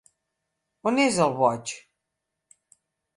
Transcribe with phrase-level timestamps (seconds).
[0.91, 1.73] On és el boig?